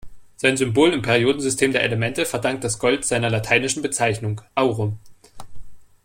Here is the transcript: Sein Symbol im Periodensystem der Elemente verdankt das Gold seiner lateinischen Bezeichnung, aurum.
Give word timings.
Sein 0.35 0.57
Symbol 0.57 0.93
im 0.93 1.03
Periodensystem 1.03 1.73
der 1.73 1.83
Elemente 1.83 2.25
verdankt 2.25 2.63
das 2.63 2.79
Gold 2.79 3.05
seiner 3.05 3.29
lateinischen 3.29 3.83
Bezeichnung, 3.83 4.41
aurum. 4.55 4.97